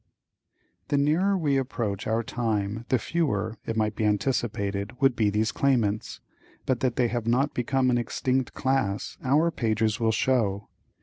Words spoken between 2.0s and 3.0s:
our own time the